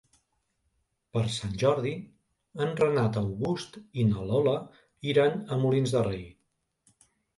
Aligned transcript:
Per 1.17 1.21
Sant 1.33 1.51
Jordi 1.63 1.91
en 2.67 2.73
Renat 2.79 3.19
August 3.23 3.77
i 4.05 4.07
na 4.15 4.25
Lola 4.31 4.57
iran 5.15 5.39
a 5.41 5.59
Molins 5.65 5.95
de 5.99 6.03
Rei. 6.09 6.25